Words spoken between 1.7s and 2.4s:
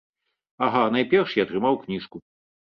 кніжку.